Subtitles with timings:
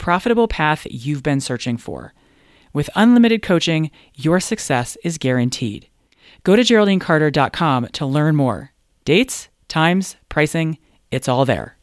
[0.00, 2.12] profitable path you've been searching for.
[2.72, 5.88] With unlimited coaching, your success is guaranteed.
[6.42, 8.72] Go to GeraldineCarter.com to learn more.
[9.04, 10.78] Dates, times, pricing,
[11.10, 11.76] it's all there.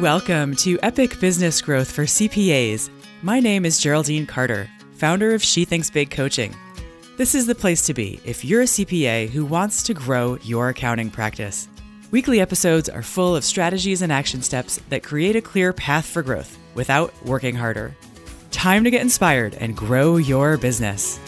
[0.00, 2.90] Welcome to Epic Business Growth for CPAs.
[3.22, 6.54] My name is Geraldine Carter, founder of She Thinks Big Coaching.
[7.16, 10.68] This is the place to be if you're a CPA who wants to grow your
[10.70, 11.68] accounting practice.
[12.10, 16.22] Weekly episodes are full of strategies and action steps that create a clear path for
[16.22, 17.94] growth without working harder.
[18.50, 21.20] Time to get inspired and grow your business.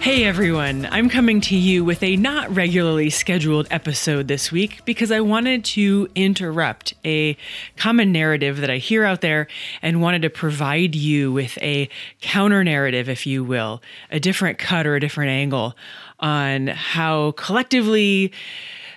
[0.00, 5.10] Hey everyone, I'm coming to you with a not regularly scheduled episode this week because
[5.10, 7.34] I wanted to interrupt a
[7.76, 9.48] common narrative that I hear out there
[9.80, 11.88] and wanted to provide you with a
[12.20, 15.74] counter narrative, if you will, a different cut or a different angle
[16.20, 18.32] on how collectively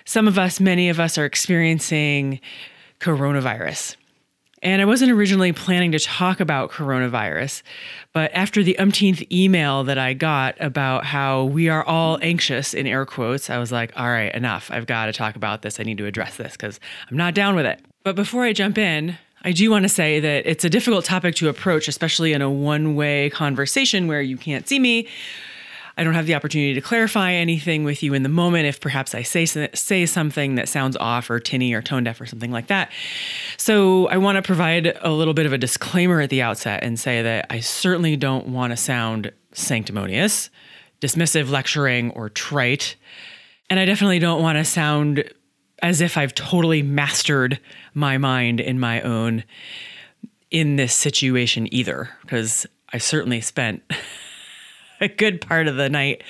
[0.04, 2.40] some of us, many of us, are experiencing
[3.00, 3.96] coronavirus.
[4.62, 7.62] And I wasn't originally planning to talk about coronavirus,
[8.12, 12.86] but after the umpteenth email that I got about how we are all anxious in
[12.86, 14.70] air quotes, I was like, all right, enough.
[14.70, 15.80] I've got to talk about this.
[15.80, 16.78] I need to address this because
[17.10, 17.80] I'm not down with it.
[18.04, 21.34] But before I jump in, I do want to say that it's a difficult topic
[21.36, 25.08] to approach, especially in a one way conversation where you can't see me
[25.96, 29.14] I don't have the opportunity to clarify anything with you in the moment if perhaps
[29.14, 32.68] I say say something that sounds off or tinny or tone deaf or something like
[32.68, 32.90] that.
[33.58, 36.98] So I want to provide a little bit of a disclaimer at the outset and
[36.98, 40.50] say that I certainly don't want to sound sanctimonious,
[41.00, 42.96] dismissive, lecturing, or trite.
[43.68, 45.24] And I definitely don't want to sound
[45.82, 47.58] as if I've totally mastered
[47.92, 49.44] my mind in my own
[50.50, 53.82] in this situation either, because I certainly spent
[55.02, 56.22] a good part of the night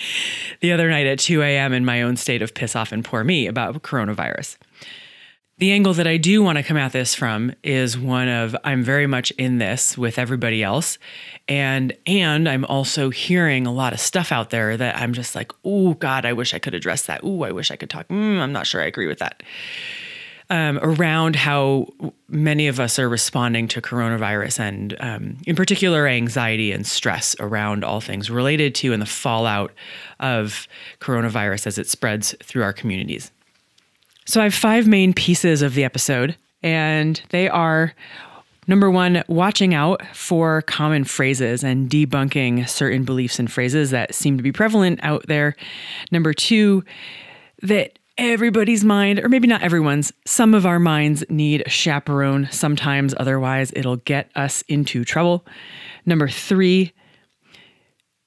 [0.60, 1.72] the other night at 2 a.m.
[1.72, 4.56] in my own state of piss off and poor me about coronavirus.
[5.58, 8.82] The angle that I do want to come at this from is one of I'm
[8.82, 10.98] very much in this with everybody else
[11.46, 15.52] and and I'm also hearing a lot of stuff out there that I'm just like,
[15.64, 17.20] "Oh god, I wish I could address that.
[17.22, 18.08] Oh, I wish I could talk.
[18.08, 19.42] Mm, I'm not sure I agree with that."
[20.52, 21.88] Um, around how
[22.28, 27.84] many of us are responding to coronavirus and, um, in particular, anxiety and stress around
[27.84, 29.72] all things related to and the fallout
[30.20, 30.68] of
[31.00, 33.32] coronavirus as it spreads through our communities.
[34.26, 37.94] So, I have five main pieces of the episode, and they are
[38.68, 44.36] Number one, watching out for common phrases and debunking certain beliefs and phrases that seem
[44.36, 45.56] to be prevalent out there.
[46.12, 46.84] Number two,
[47.62, 53.14] that everybody's mind, or maybe not everyone's, some of our minds need a chaperone sometimes,
[53.16, 55.46] otherwise, it'll get us into trouble.
[56.04, 56.92] Number three,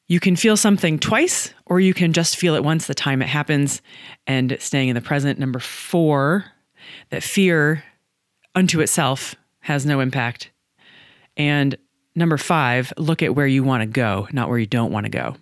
[0.08, 3.28] you can feel something twice, or you can just feel it once the time it
[3.28, 3.82] happens
[4.28, 5.40] and staying in the present.
[5.40, 6.46] Number four,
[7.10, 7.84] that fear
[8.54, 10.52] unto itself has no impact.
[11.38, 11.76] And
[12.16, 15.10] number five, look at where you want to go, not where you don't want to
[15.10, 15.36] go.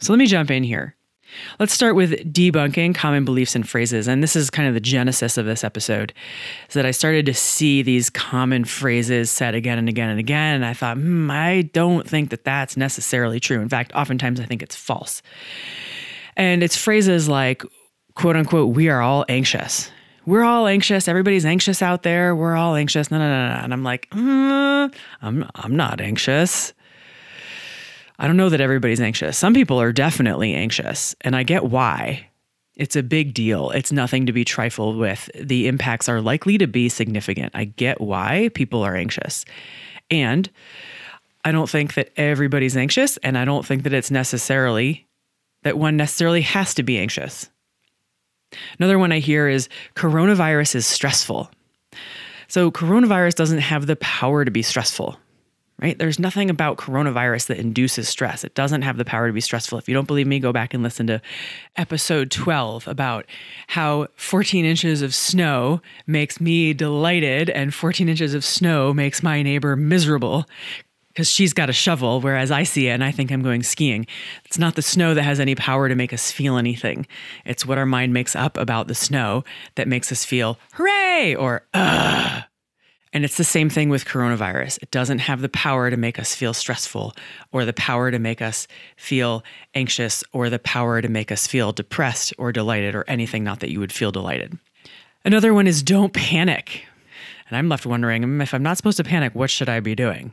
[0.00, 0.96] So let me jump in here.
[1.58, 4.08] Let's start with debunking common beliefs and phrases.
[4.08, 6.12] And this is kind of the genesis of this episode
[6.68, 10.56] is that I started to see these common phrases said again and again and again.
[10.56, 13.60] And I thought, hmm, I don't think that that's necessarily true.
[13.60, 15.22] In fact, oftentimes I think it's false.
[16.36, 17.62] And it's phrases like,
[18.14, 19.90] quote unquote, we are all anxious.
[20.26, 21.08] We're all anxious.
[21.08, 22.36] Everybody's anxious out there.
[22.36, 23.10] We're all anxious.
[23.10, 23.60] No, no, no, no.
[23.64, 26.72] And I'm like, mm, I'm, I'm not anxious.
[28.20, 29.38] I don't know that everybody's anxious.
[29.38, 32.28] Some people are definitely anxious, and I get why.
[32.76, 33.70] It's a big deal.
[33.70, 35.30] It's nothing to be trifled with.
[35.34, 37.52] The impacts are likely to be significant.
[37.54, 39.46] I get why people are anxious.
[40.10, 40.50] And
[41.46, 45.06] I don't think that everybody's anxious, and I don't think that it's necessarily
[45.62, 47.48] that one necessarily has to be anxious.
[48.78, 51.50] Another one I hear is coronavirus is stressful.
[52.48, 55.18] So, coronavirus doesn't have the power to be stressful
[55.80, 55.98] right?
[55.98, 58.44] There's nothing about coronavirus that induces stress.
[58.44, 59.78] It doesn't have the power to be stressful.
[59.78, 61.22] If you don't believe me, go back and listen to
[61.76, 63.26] episode 12 about
[63.68, 69.42] how 14 inches of snow makes me delighted and 14 inches of snow makes my
[69.42, 70.46] neighbor miserable
[71.08, 74.06] because she's got a shovel, whereas I see it and I think I'm going skiing.
[74.44, 77.06] It's not the snow that has any power to make us feel anything.
[77.44, 79.44] It's what our mind makes up about the snow
[79.74, 82.44] that makes us feel hooray or ugh
[83.12, 84.78] and it's the same thing with coronavirus.
[84.82, 87.14] It doesn't have the power to make us feel stressful
[87.52, 89.42] or the power to make us feel
[89.74, 93.70] anxious or the power to make us feel depressed or delighted or anything not that
[93.70, 94.56] you would feel delighted.
[95.24, 96.84] Another one is don't panic.
[97.48, 99.96] And I'm left wondering mm, if I'm not supposed to panic, what should I be
[99.96, 100.32] doing?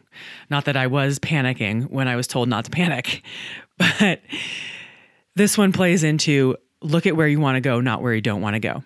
[0.51, 3.23] Not that I was panicking when I was told not to panic,
[3.77, 4.21] but
[5.35, 8.41] this one plays into look at where you want to go, not where you don't
[8.41, 8.83] want to go.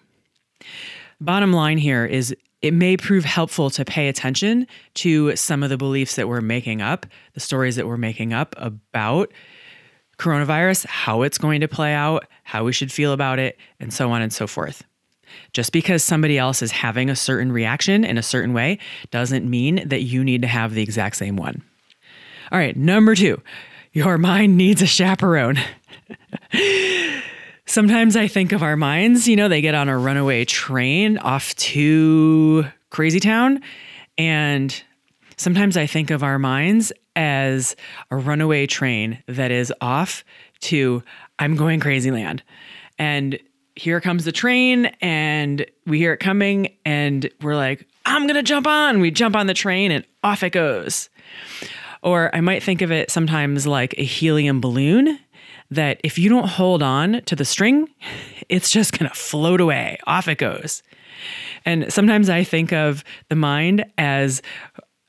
[1.20, 5.78] Bottom line here is it may prove helpful to pay attention to some of the
[5.78, 9.32] beliefs that we're making up, the stories that we're making up about
[10.18, 14.12] coronavirus, how it's going to play out, how we should feel about it, and so
[14.12, 14.84] on and so forth.
[15.54, 18.78] Just because somebody else is having a certain reaction in a certain way
[19.10, 21.64] doesn't mean that you need to have the exact same one.
[22.52, 23.42] All right, number two,
[23.94, 25.58] your mind needs a chaperone.
[27.72, 31.56] Sometimes I think of our minds, you know, they get on a runaway train off
[31.56, 33.62] to Crazy Town.
[34.18, 34.84] And
[35.38, 37.78] sometimes I think of our minds as
[38.10, 40.26] a runaway train that is off
[40.64, 41.02] to
[41.40, 42.44] I'm going crazy land.
[43.00, 43.40] And
[43.78, 48.68] here comes the train, and we hear it coming, and we're like, I'm gonna jump
[48.68, 49.00] on.
[49.00, 51.10] We jump on the train, and off it goes.
[52.04, 55.18] Or I might think of it sometimes like a helium balloon
[55.72, 57.90] that if you don't hold on to the string,
[58.50, 59.98] it's just going to float away.
[60.06, 60.84] Off it goes.
[61.66, 64.42] And sometimes I think of the mind as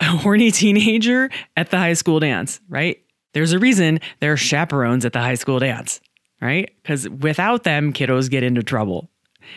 [0.01, 2.99] a horny teenager at the high school dance, right?
[3.35, 6.01] There's a reason there are chaperones at the high school dance,
[6.41, 6.71] right?
[6.83, 9.09] Because without them, kiddos get into trouble.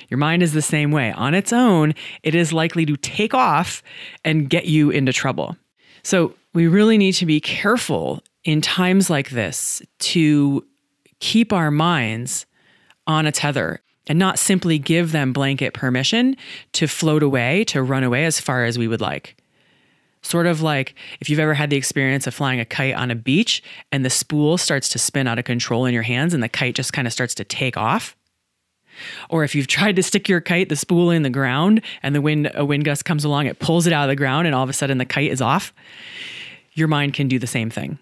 [0.09, 1.11] Your mind is the same way.
[1.11, 1.93] On its own,
[2.23, 3.83] it is likely to take off
[4.23, 5.55] and get you into trouble.
[6.03, 10.65] So, we really need to be careful in times like this to
[11.19, 12.45] keep our minds
[13.07, 16.35] on a tether and not simply give them blanket permission
[16.73, 19.35] to float away, to run away as far as we would like.
[20.21, 23.15] Sort of like if you've ever had the experience of flying a kite on a
[23.15, 26.49] beach and the spool starts to spin out of control in your hands and the
[26.49, 28.15] kite just kind of starts to take off.
[29.29, 32.21] Or if you've tried to stick your kite, the spool in the ground, and the
[32.21, 34.63] wind a wind gust comes along, it pulls it out of the ground, and all
[34.63, 35.73] of a sudden the kite is off.
[36.73, 37.99] Your mind can do the same thing.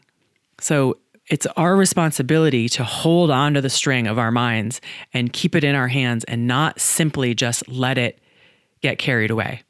[0.59, 0.97] So
[1.27, 4.81] it's our responsibility to hold on to the string of our minds
[5.13, 8.19] and keep it in our hands and not simply just let it
[8.81, 9.63] get carried away.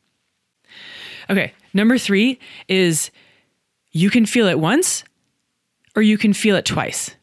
[1.29, 3.11] Okay, number three is
[3.91, 5.03] you can feel it once
[5.95, 7.15] or you can feel it twice.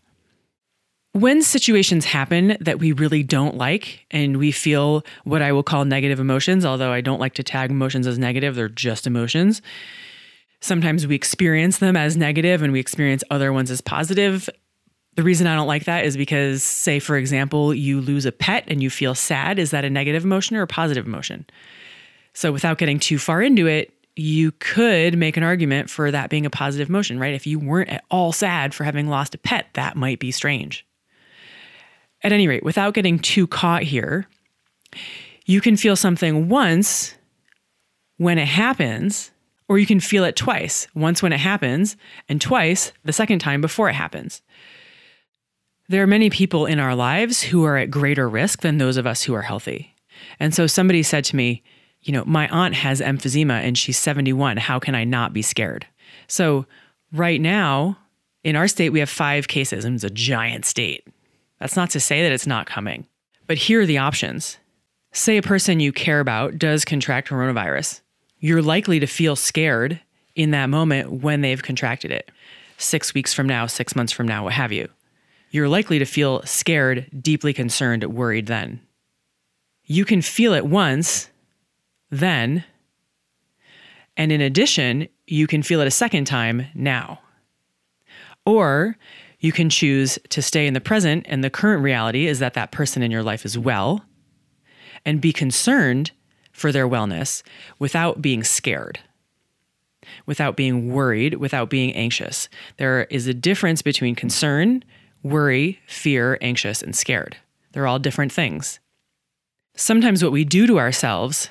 [1.12, 5.84] When situations happen that we really don't like and we feel what I will call
[5.84, 9.60] negative emotions, although I don't like to tag emotions as negative, they're just emotions
[10.60, 14.48] sometimes we experience them as negative and we experience other ones as positive.
[15.16, 18.64] The reason I don't like that is because, say, for example, you lose a pet
[18.68, 19.58] and you feel sad.
[19.58, 21.46] Is that a negative emotion or a positive emotion?
[22.32, 26.46] So, without getting too far into it, you could make an argument for that being
[26.46, 27.34] a positive emotion, right?
[27.34, 30.86] If you weren't at all sad for having lost a pet, that might be strange.
[32.22, 34.26] At any rate, without getting too caught here,
[35.46, 37.14] you can feel something once
[38.18, 39.30] when it happens
[39.70, 41.96] or you can feel it twice once when it happens,
[42.28, 44.42] and twice the second time before it happens.
[45.88, 49.06] There are many people in our lives who are at greater risk than those of
[49.06, 49.94] us who are healthy.
[50.40, 51.62] And so somebody said to me,
[52.00, 54.56] You know, my aunt has emphysema and she's 71.
[54.56, 55.86] How can I not be scared?
[56.26, 56.66] So,
[57.12, 57.96] right now,
[58.42, 61.06] in our state, we have five cases, and it's a giant state.
[61.60, 63.06] That's not to say that it's not coming,
[63.46, 64.58] but here are the options.
[65.12, 68.00] Say a person you care about does contract coronavirus
[68.40, 70.00] you're likely to feel scared
[70.34, 72.30] in that moment when they've contracted it.
[72.78, 74.88] Six weeks from now, six months from now, what have you.
[75.50, 78.80] You're likely to feel scared, deeply concerned, worried then.
[79.84, 81.28] You can feel it once,
[82.10, 82.64] then,
[84.16, 87.20] and in addition, you can feel it a second time now.
[88.46, 88.96] Or
[89.40, 92.72] you can choose to stay in the present, and the current reality is that that
[92.72, 94.04] person in your life is well,
[95.04, 96.12] and be concerned
[96.60, 97.42] for their wellness
[97.78, 99.00] without being scared,
[100.26, 102.50] without being worried, without being anxious.
[102.76, 104.84] There is a difference between concern,
[105.22, 107.38] worry, fear, anxious, and scared.
[107.72, 108.78] They're all different things.
[109.74, 111.48] Sometimes what we do to ourselves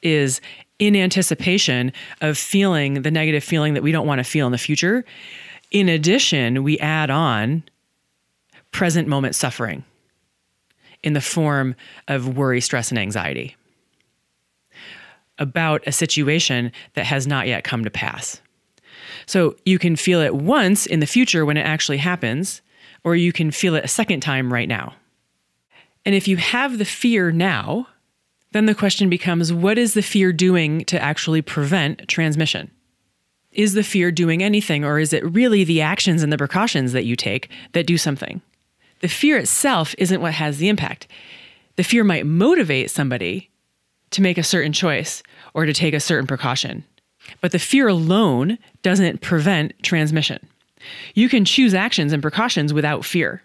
[0.00, 0.40] is
[0.78, 4.58] in anticipation of feeling the negative feeling that we don't want to feel in the
[4.58, 5.04] future.
[5.70, 7.64] In addition, we add on
[8.70, 9.84] present moment suffering
[11.02, 11.74] in the form
[12.06, 13.57] of worry, stress, and anxiety
[15.38, 18.40] about a situation that has not yet come to pass.
[19.26, 22.62] So you can feel it once in the future when it actually happens,
[23.04, 24.94] or you can feel it a second time right now.
[26.04, 27.88] And if you have the fear now,
[28.52, 32.70] then the question becomes what is the fear doing to actually prevent transmission?
[33.52, 37.04] Is the fear doing anything, or is it really the actions and the precautions that
[37.04, 38.40] you take that do something?
[39.00, 41.06] The fear itself isn't what has the impact.
[41.76, 43.50] The fear might motivate somebody
[44.10, 45.22] to make a certain choice
[45.54, 46.84] or to take a certain precaution.
[47.40, 50.46] But the fear alone doesn't prevent transmission.
[51.14, 53.42] You can choose actions and precautions without fear.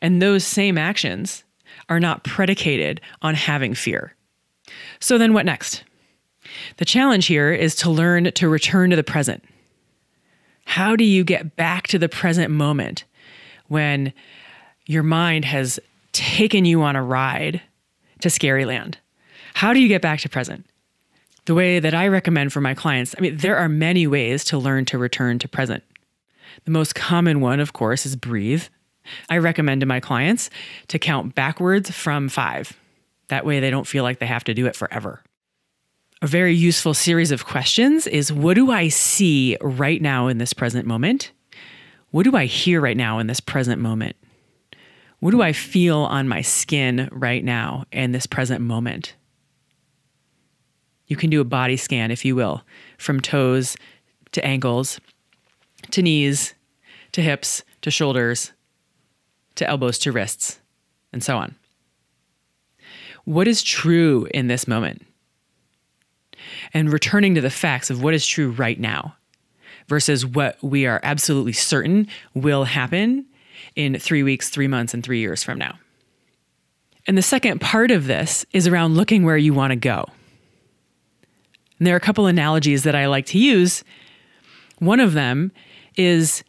[0.00, 1.44] And those same actions
[1.88, 4.14] are not predicated on having fear.
[5.00, 5.84] So then what next?
[6.78, 9.44] The challenge here is to learn to return to the present.
[10.64, 13.04] How do you get back to the present moment
[13.68, 14.12] when
[14.86, 15.78] your mind has
[16.12, 17.60] taken you on a ride
[18.20, 18.98] to scary land?
[19.56, 20.66] How do you get back to present?
[21.46, 24.58] The way that I recommend for my clients, I mean, there are many ways to
[24.58, 25.82] learn to return to present.
[26.66, 28.64] The most common one, of course, is breathe.
[29.30, 30.50] I recommend to my clients
[30.88, 32.76] to count backwards from five.
[33.28, 35.22] That way they don't feel like they have to do it forever.
[36.20, 40.52] A very useful series of questions is what do I see right now in this
[40.52, 41.32] present moment?
[42.10, 44.16] What do I hear right now in this present moment?
[45.20, 49.14] What do I feel on my skin right now in this present moment?
[51.06, 52.62] You can do a body scan, if you will,
[52.98, 53.76] from toes
[54.32, 55.00] to ankles,
[55.90, 56.54] to knees,
[57.12, 58.52] to hips, to shoulders,
[59.54, 60.60] to elbows, to wrists,
[61.12, 61.54] and so on.
[63.24, 65.04] What is true in this moment?
[66.72, 69.16] And returning to the facts of what is true right now
[69.88, 73.26] versus what we are absolutely certain will happen
[73.74, 75.78] in three weeks, three months, and three years from now.
[77.06, 80.06] And the second part of this is around looking where you want to go.
[81.78, 83.84] And there are a couple analogies that I like to use.
[84.78, 85.52] One of them
[85.96, 86.44] is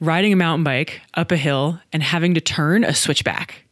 [0.00, 3.64] riding a mountain bike up a hill and having to turn a switchback,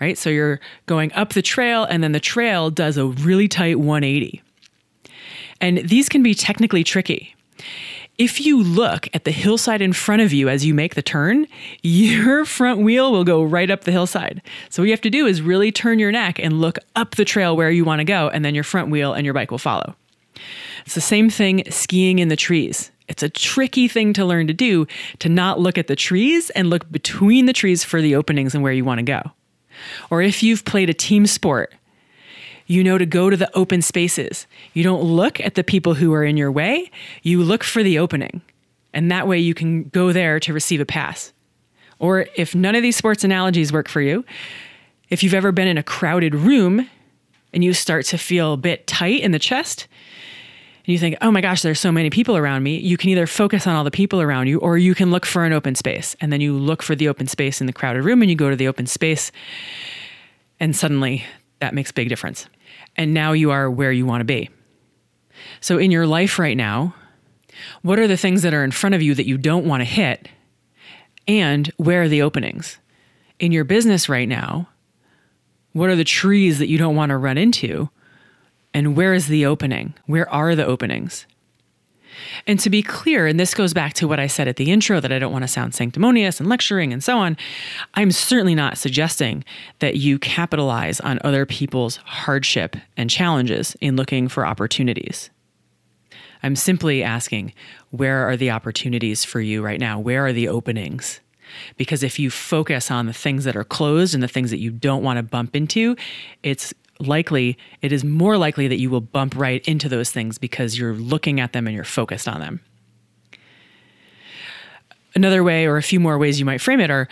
[0.00, 0.18] right?
[0.18, 4.42] So you're going up the trail and then the trail does a really tight 180.
[5.60, 7.36] And these can be technically tricky.
[8.18, 11.46] If you look at the hillside in front of you as you make the turn,
[11.82, 14.42] your front wheel will go right up the hillside.
[14.68, 17.24] So, what you have to do is really turn your neck and look up the
[17.24, 19.58] trail where you want to go, and then your front wheel and your bike will
[19.58, 19.96] follow.
[20.84, 22.90] It's the same thing skiing in the trees.
[23.08, 24.86] It's a tricky thing to learn to do
[25.18, 28.62] to not look at the trees and look between the trees for the openings and
[28.62, 29.20] where you want to go.
[30.10, 31.74] Or if you've played a team sport,
[32.66, 34.46] you know to go to the open spaces.
[34.72, 36.90] You don't look at the people who are in your way,
[37.22, 38.40] you look for the opening.
[38.94, 41.32] And that way you can go there to receive a pass.
[41.98, 44.24] Or if none of these sports analogies work for you,
[45.08, 46.88] if you've ever been in a crowded room
[47.52, 49.86] and you start to feel a bit tight in the chest,
[50.84, 53.28] and you think, oh my gosh, there's so many people around me, you can either
[53.28, 56.16] focus on all the people around you or you can look for an open space.
[56.20, 58.50] And then you look for the open space in the crowded room and you go
[58.50, 59.30] to the open space.
[60.58, 61.24] And suddenly
[61.60, 62.48] that makes big difference.
[62.96, 64.50] And now you are where you want to be.
[65.60, 66.94] So in your life right now,
[67.82, 69.84] what are the things that are in front of you that you don't want to
[69.84, 70.28] hit?
[71.28, 72.78] And where are the openings?
[73.38, 74.68] In your business right now,
[75.72, 77.88] what are the trees that you don't want to run into?
[78.74, 79.94] And where is the opening?
[80.06, 81.26] Where are the openings?
[82.46, 85.00] And to be clear, and this goes back to what I said at the intro
[85.00, 87.36] that I don't want to sound sanctimonious and lecturing and so on,
[87.94, 89.44] I'm certainly not suggesting
[89.78, 95.30] that you capitalize on other people's hardship and challenges in looking for opportunities.
[96.42, 97.52] I'm simply asking,
[97.90, 99.98] where are the opportunities for you right now?
[100.00, 101.20] Where are the openings?
[101.76, 104.70] Because if you focus on the things that are closed and the things that you
[104.70, 105.96] don't want to bump into,
[106.42, 106.72] it's
[107.06, 110.94] likely, it is more likely that you will bump right into those things because you're
[110.94, 112.60] looking at them and you're focused on them.
[115.14, 117.08] Another way, or a few more ways you might frame it, are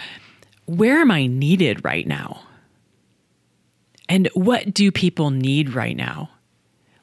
[0.65, 2.43] where am I needed right now?
[4.09, 6.31] And what do people need right now?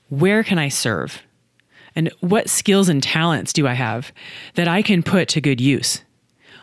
[0.09, 1.21] Where can I serve?
[1.95, 4.11] And what skills and talents do I have
[4.55, 6.03] that I can put to good use?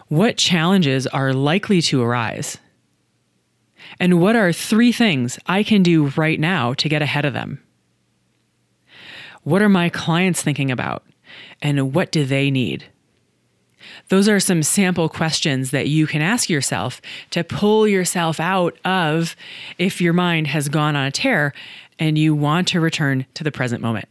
[0.09, 2.59] What challenges are likely to arise?
[4.01, 7.63] And what are three things I can do right now to get ahead of them?
[9.43, 11.05] What are my clients thinking about?
[11.61, 12.85] And what do they need?
[14.09, 17.01] Those are some sample questions that you can ask yourself
[17.31, 19.37] to pull yourself out of
[19.79, 21.53] if your mind has gone on a tear
[21.99, 24.09] and you want to return to the present moment.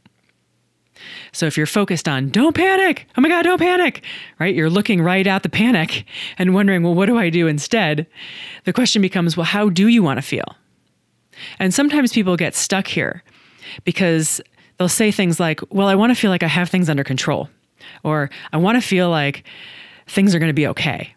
[1.32, 4.04] So if you're focused on don't panic, oh my God, don't panic,
[4.40, 4.54] right?
[4.54, 6.06] You're looking right at the panic
[6.38, 8.08] and wondering, well, what do I do instead?
[8.66, 10.56] The question becomes, well, how do you want to feel?
[11.60, 13.24] And sometimes people get stuck here
[13.84, 14.40] because
[14.78, 17.50] they'll say things like, well, I want to feel like I have things under control,
[18.04, 19.44] or I want to feel like
[20.08, 21.16] things are going to be okay.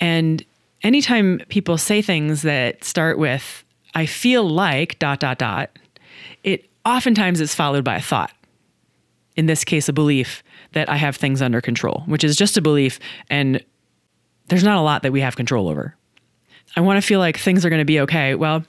[0.00, 0.44] And
[0.82, 5.70] anytime people say things that start with, I feel like dot, dot, dot,
[6.42, 8.32] it oftentimes is followed by a thought
[9.36, 12.62] in this case, a belief that I have things under control, which is just a
[12.62, 12.98] belief.
[13.30, 13.64] And
[14.48, 15.96] there's not a lot that we have control over.
[16.76, 18.34] I want to feel like things are going to be okay.
[18.34, 18.64] Well,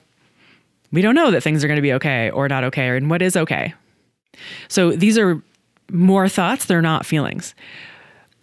[0.92, 3.10] we don't know that things are going to be okay or not okay, or and
[3.10, 3.74] what is okay.
[4.68, 5.42] So these are
[5.90, 7.54] more thoughts, they're not feelings.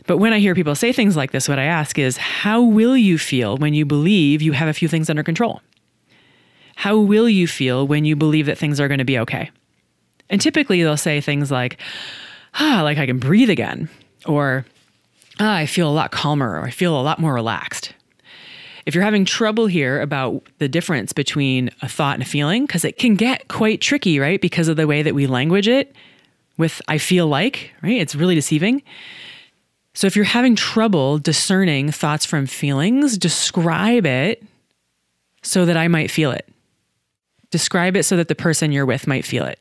[0.08, 2.98] But when I hear people say things like this, what I ask is, how will
[2.98, 5.62] you feel when you believe you have a few things under control?
[6.76, 9.52] How will you feel when you believe that things are going to be okay?
[10.32, 11.78] And typically they'll say things like,
[12.56, 13.90] ah, like I can breathe again,
[14.26, 14.66] or
[15.40, 17.94] ah, I feel a lot calmer, or I feel a lot more relaxed.
[18.86, 22.84] If you're having trouble here about the difference between a thought and a feeling, because
[22.84, 24.42] it can get quite tricky, right?
[24.42, 25.96] Because of the way that we language it
[26.58, 28.02] with I feel like, right?
[28.02, 28.82] It's really deceiving.
[29.94, 34.42] So if you're having trouble discerning thoughts from feelings, describe it
[35.44, 36.48] so that I might feel it.
[37.50, 39.60] Describe it so that the person you're with might feel it.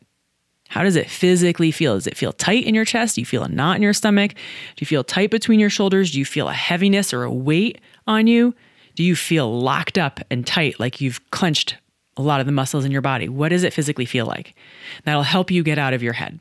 [0.70, 1.94] How does it physically feel?
[1.94, 3.16] Does it feel tight in your chest?
[3.16, 4.34] Do you feel a knot in your stomach?
[4.34, 6.12] Do you feel tight between your shoulders?
[6.12, 8.54] Do you feel a heaviness or a weight on you?
[8.94, 11.76] Do you feel locked up and tight like you've clenched
[12.16, 13.28] a lot of the muscles in your body?
[13.28, 14.54] What does it physically feel like?
[15.02, 16.38] That'll help you get out of your head.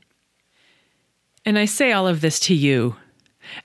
[1.43, 2.97] And I say all of this to you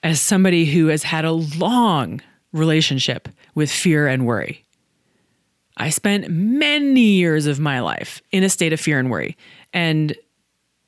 [0.02, 2.22] as somebody who has had a long
[2.54, 4.64] relationship with fear and worry.
[5.76, 9.36] I spent many years of my life in a state of fear and worry.
[9.74, 10.16] And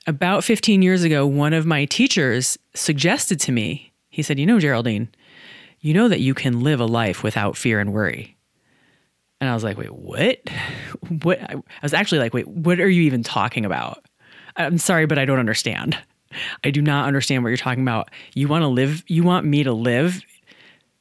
[0.06, 4.60] about 15 years ago, one of my teachers suggested to me, he said, You know,
[4.60, 5.08] Geraldine,
[5.80, 8.36] you know that you can live a life without fear and worry.
[9.40, 10.38] And I was like, Wait, what?
[11.22, 11.40] What?
[11.40, 14.04] I was actually like, Wait, what are you even talking about?
[14.56, 15.98] I'm sorry, but I don't understand.
[16.64, 18.10] I do not understand what you're talking about.
[18.34, 20.22] You want to live, you want me to live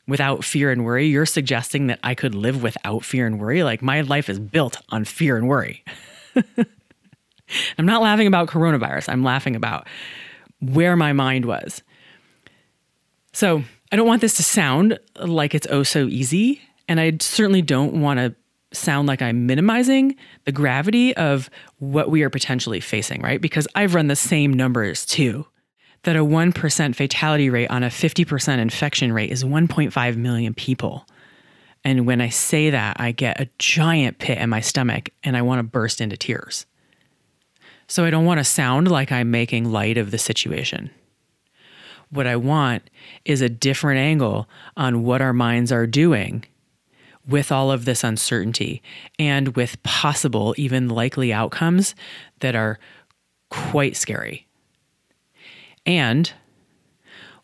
[0.08, 1.08] without fear and worry.
[1.08, 3.64] You're suggesting that I could live without fear and worry.
[3.64, 5.84] Like my life is built on fear and worry.
[7.78, 9.10] I'm not laughing about coronavirus.
[9.10, 9.88] I'm laughing about
[10.60, 11.84] where my mind was.
[13.34, 16.62] So I don't want this to sound like it's oh so easy.
[16.88, 18.36] And I certainly don't want to
[18.74, 20.16] sound like I'm minimizing
[20.46, 23.42] the gravity of what we are potentially facing, right?
[23.42, 25.46] Because I've run the same numbers too.
[26.04, 31.08] That a 1% fatality rate on a 50% infection rate is 1.5 million people.
[31.84, 35.42] And when I say that, I get a giant pit in my stomach and I
[35.42, 36.66] want to burst into tears.
[37.88, 40.90] So I don't want to sound like I'm making light of the situation.
[42.10, 42.90] What I want
[43.26, 46.46] is a different angle on what our minds are doing
[47.28, 48.82] with all of this uncertainty
[49.18, 51.96] and with possible, even likely outcomes
[52.40, 52.80] that are
[53.50, 54.46] quite scary.
[55.86, 56.32] And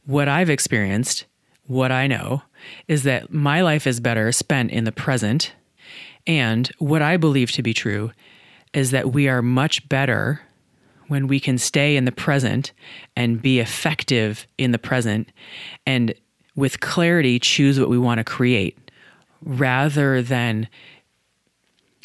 [0.05, 1.25] what I've experienced,
[1.65, 2.43] what I know,
[2.87, 5.53] is that my life is better spent in the present.
[6.27, 8.11] And what I believe to be true
[8.73, 10.41] is that we are much better
[11.07, 12.71] when we can stay in the present
[13.15, 15.29] and be effective in the present
[15.85, 16.13] and
[16.55, 18.77] with clarity choose what we want to create
[19.43, 20.67] rather than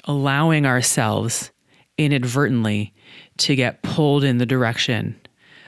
[0.04, 1.50] allowing ourselves
[1.98, 2.92] inadvertently
[3.38, 5.18] to get pulled in the direction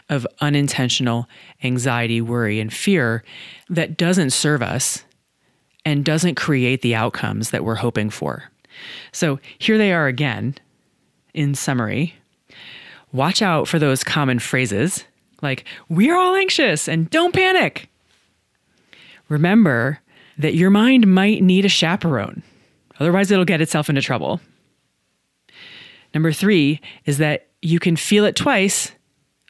[0.08, 1.28] of unintentional
[1.62, 3.22] anxiety, worry, and fear
[3.68, 5.04] that doesn't serve us
[5.84, 8.44] and doesn't create the outcomes that we're hoping for.
[9.12, 10.54] So here they are again
[11.34, 12.14] in summary,
[13.12, 15.04] watch out for those common phrases
[15.42, 17.88] like, we're all anxious and don't panic.
[19.28, 20.00] Remember
[20.38, 22.42] that your mind might need a chaperone,
[22.98, 24.40] otherwise, it'll get itself into trouble.
[26.14, 28.92] Number three is that you can feel it twice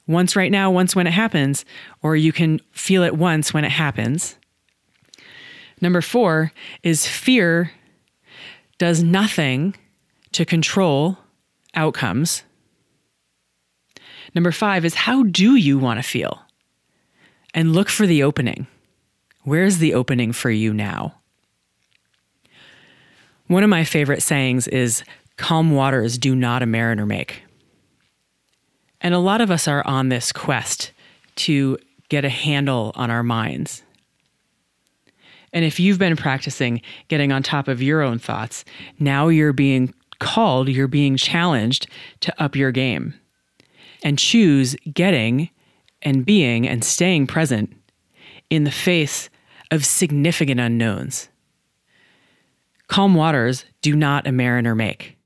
[0.07, 1.65] once right now, once when it happens,
[2.03, 4.37] or you can feel it once when it happens.
[5.81, 7.71] Number four is fear
[8.79, 9.77] does nothing
[10.33, 11.19] to control
[11.79, 12.43] outcomes.
[14.35, 16.43] Number five is how do you want to feel?
[17.55, 18.67] And look for the opening.
[19.45, 21.15] Where's the opening for you now?
[23.47, 25.05] One of my favorite sayings is
[25.37, 27.43] calm waters do not a mariner make.
[29.01, 30.93] And a lot of us are on this quest
[31.37, 33.83] to get a handle on our minds
[35.53, 38.65] And if you've been practicing getting on top of your own thoughts,
[38.99, 41.87] now you're being called, you're being challenged
[42.21, 43.15] to up your game
[44.03, 45.51] and choose getting
[46.03, 47.75] and being and staying present
[48.51, 49.31] in the face
[49.71, 51.29] of significant unknowns.
[52.89, 55.17] Calm waters do not a mariner make.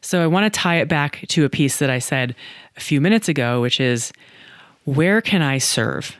[0.00, 2.34] So I want to tie it back to a piece that I said
[2.76, 4.12] a few minutes ago, which is
[4.84, 6.16] where can I serve?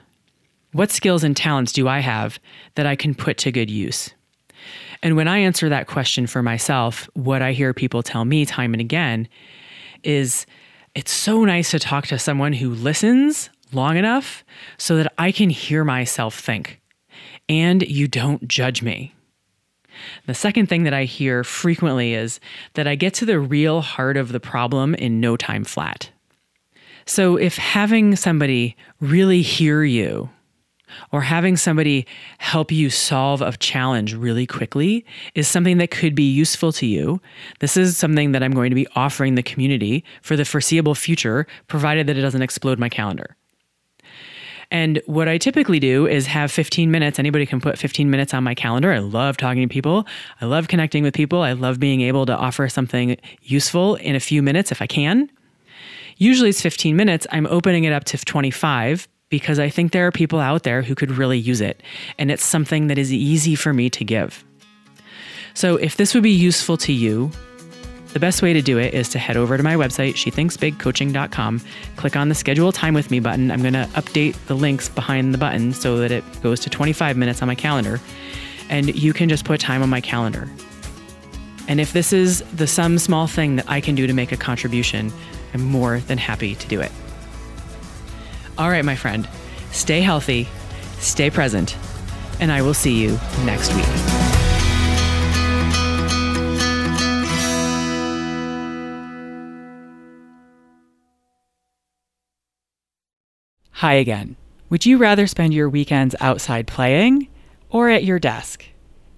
[0.72, 2.38] What skills and talents do I have
[2.74, 4.12] that I can put to good use?
[5.02, 8.74] And when I answer that question for myself, what I hear people tell me time
[8.74, 9.28] and again
[10.02, 10.46] is
[10.94, 14.44] it's so nice to talk to someone who listens long enough
[14.76, 16.80] so that I can hear myself think
[17.48, 19.14] and you don't judge me.
[20.26, 22.40] The second thing that I hear frequently is
[22.74, 26.10] that I get to the real heart of the problem in no time flat.
[27.04, 30.30] So if having somebody really hear you
[31.12, 32.06] or having somebody
[32.38, 37.20] help you solve a challenge really quickly is something that could be useful to you.
[37.60, 41.46] This is something that I'm going to be offering the community for the foreseeable future,
[41.66, 43.36] provided that it doesn't explode my calendar.
[44.70, 47.18] And what I typically do is have 15 minutes.
[47.18, 48.92] Anybody can put 15 minutes on my calendar.
[48.92, 50.06] I love talking to people.
[50.40, 51.40] I love connecting with people.
[51.40, 55.30] I love being able to offer something useful in a few minutes if I can.
[56.18, 57.26] Usually it's 15 minutes.
[57.32, 60.94] I'm opening it up to 25 because I think there are people out there who
[60.94, 61.82] could really use it.
[62.18, 64.44] And it's something that is easy for me to give.
[65.54, 67.30] So if this would be useful to you,
[68.12, 71.60] the best way to do it is to head over to my website, shethinksbigcoaching.com,
[71.96, 73.50] click on the schedule time with me button.
[73.50, 77.16] I'm going to update the links behind the button so that it goes to 25
[77.16, 78.00] minutes on my calendar.
[78.70, 80.48] And you can just put time on my calendar.
[81.68, 84.38] And if this is the some small thing that I can do to make a
[84.38, 85.12] contribution,
[85.52, 86.92] I'm more than happy to do it.
[88.58, 89.28] All right, my friend,
[89.70, 90.48] stay healthy,
[90.98, 91.76] stay present,
[92.40, 93.84] and I will see you next week.
[103.70, 104.34] Hi again.
[104.70, 107.28] Would you rather spend your weekends outside playing
[107.70, 108.64] or at your desk?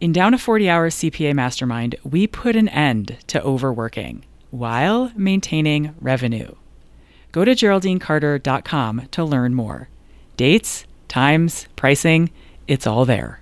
[0.03, 5.95] In Down a 40 Hours CPA Mastermind, we put an end to overworking while maintaining
[5.99, 6.55] revenue.
[7.33, 9.89] Go to GeraldineCarter.com to learn more.
[10.37, 12.31] Dates, times, pricing,
[12.67, 13.41] it's all there.